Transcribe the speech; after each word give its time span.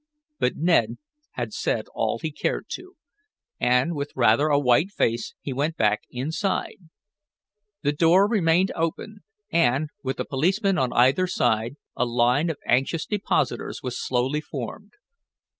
But 0.39 0.55
Ned 0.57 0.97
had 1.33 1.53
said 1.53 1.85
all 1.93 2.17
he 2.17 2.31
cared 2.31 2.65
to, 2.69 2.95
and, 3.59 3.93
with 3.93 4.11
rather 4.15 4.47
a 4.47 4.57
white 4.57 4.89
face, 4.89 5.35
he 5.41 5.53
went 5.53 5.77
back 5.77 6.05
inside. 6.09 6.77
The 7.83 7.91
one 7.91 7.95
door 7.99 8.27
remained 8.27 8.71
open 8.73 9.19
and, 9.51 9.89
with 10.03 10.19
a 10.19 10.25
policeman 10.25 10.79
on 10.79 10.91
either 10.91 11.27
side, 11.27 11.75
a 11.95 12.05
line 12.05 12.49
of 12.49 12.57
anxious 12.65 13.05
depositors 13.05 13.83
was 13.83 14.03
slowly 14.03 14.41
formed. 14.41 14.93